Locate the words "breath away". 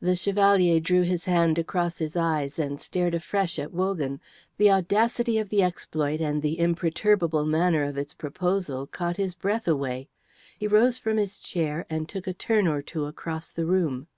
9.36-10.08